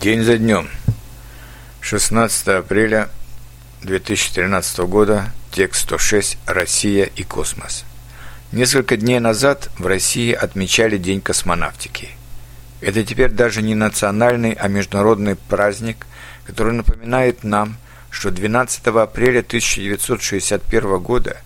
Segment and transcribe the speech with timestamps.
[0.00, 0.68] День за днем.
[1.80, 3.08] 16 апреля
[3.82, 5.32] 2013 года.
[5.50, 6.38] Текст 106.
[6.46, 7.84] Россия и космос.
[8.52, 12.10] Несколько дней назад в России отмечали День космонавтики.
[12.80, 16.06] Это теперь даже не национальный, а международный праздник,
[16.46, 17.76] который напоминает нам,
[18.08, 21.38] что 12 апреля 1961 года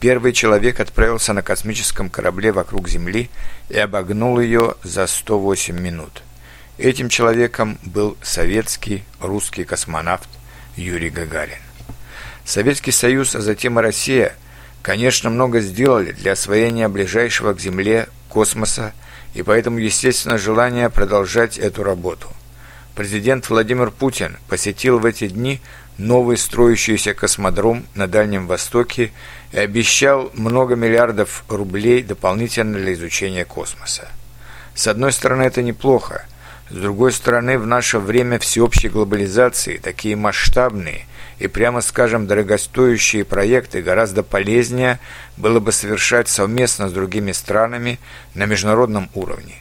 [0.00, 3.30] первый человек отправился на космическом корабле вокруг Земли
[3.68, 6.24] и обогнул ее за 108 минут–
[6.78, 10.28] Этим человеком был советский русский космонавт
[10.74, 11.58] Юрий Гагарин.
[12.46, 14.34] Советский Союз, а затем и Россия,
[14.80, 18.94] конечно, много сделали для освоения ближайшего к Земле космоса,
[19.34, 22.28] и поэтому, естественно, желание продолжать эту работу.
[22.94, 25.60] Президент Владимир Путин посетил в эти дни
[25.98, 29.12] новый строящийся космодром на Дальнем Востоке
[29.52, 34.08] и обещал много миллиардов рублей дополнительно для изучения космоса.
[34.74, 36.24] С одной стороны, это неплохо–
[36.72, 41.04] с другой стороны, в наше время всеобщей глобализации такие масштабные
[41.38, 44.98] и, прямо скажем, дорогостоящие проекты гораздо полезнее
[45.36, 47.98] было бы совершать совместно с другими странами
[48.34, 49.56] на международном уровне.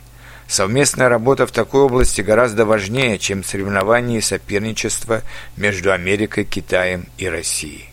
[0.48, 5.22] Совместная работа в такой области гораздо важнее, чем соревнования и соперничество
[5.58, 7.91] между Америкой, Китаем и Россией.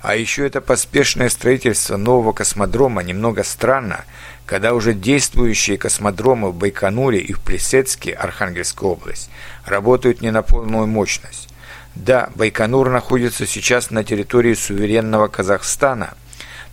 [0.00, 4.04] А еще это поспешное строительство нового космодрома немного странно,
[4.46, 9.28] когда уже действующие космодромы в Байконуре и в Плесецке, Архангельская область,
[9.64, 11.48] работают не на полную мощность.
[11.96, 16.14] Да, Байконур находится сейчас на территории суверенного Казахстана,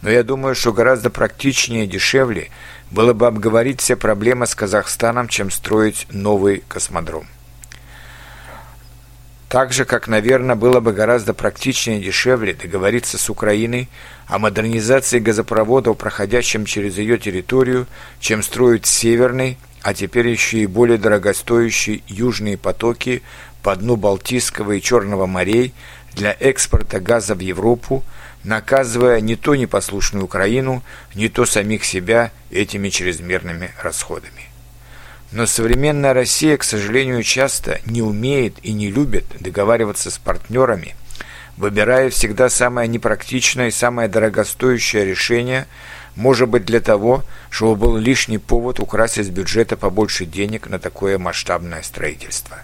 [0.03, 2.51] но я думаю, что гораздо практичнее и дешевле
[2.91, 7.27] было бы обговорить все проблемы с Казахстаном, чем строить новый космодром.
[9.55, 13.87] Так же, как, наверное, было бы гораздо практичнее и дешевле договориться с Украиной
[14.27, 17.87] о модернизации газопроводов, проходящим через ее территорию,
[18.19, 23.23] чем строить северный, а теперь еще и более дорогостоящие южные потоки
[23.63, 25.73] по дну Балтийского и Черного морей
[26.11, 28.03] для экспорта газа в Европу,
[28.43, 30.83] наказывая не то непослушную Украину,
[31.13, 34.44] не то самих себя этими чрезмерными расходами.
[35.35, 40.95] Но современная Россия, к сожалению, часто не умеет и не любит договариваться с партнерами,
[41.57, 45.67] выбирая всегда самое непрактичное и самое дорогостоящее решение,
[46.15, 51.17] может быть для того, чтобы был лишний повод украсть из бюджета побольше денег на такое
[51.17, 52.59] масштабное строительство.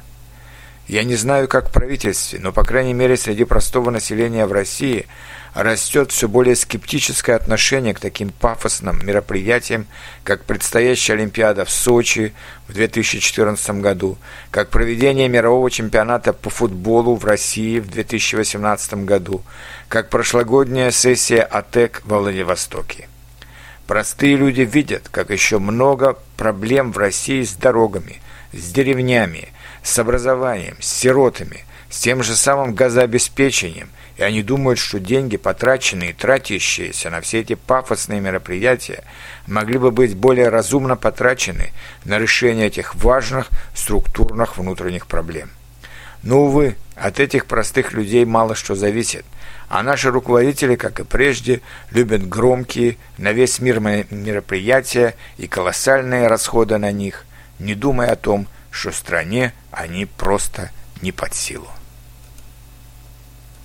[0.92, 5.08] Я не знаю, как в правительстве, но, по крайней мере, среди простого населения в России–
[5.54, 9.88] растет все более скептическое отношение к таким пафосным мероприятиям,
[10.24, 12.34] как предстоящая Олимпиада в Сочи
[12.68, 14.18] в 2014 году,
[14.50, 19.42] как проведение мирового чемпионата по футболу в России в 2018 году,
[19.90, 23.08] как прошлогодняя сессия АТЭК во Владивостоке.
[23.88, 28.22] Простые люди видят, как еще много проблем в России с дорогами,
[28.54, 29.50] с деревнями,
[29.84, 33.90] с образованием, с сиротами, с тем же самым газообеспечением–
[34.22, 39.04] и они думают, что деньги, потраченные, тратящиеся на все эти пафосные мероприятия,
[39.48, 41.72] могли бы быть более разумно потрачены
[42.06, 45.50] на решение этих важных структурных внутренних проблем.
[46.22, 49.26] Но, увы, от этих простых людей мало что зависит,
[49.70, 56.78] а наши руководители, как и прежде, любят громкие, на весь мир мероприятия и колоссальные расходы
[56.78, 57.26] на них,
[57.58, 60.72] не думая о том, что стране они просто
[61.02, 61.68] не под силу.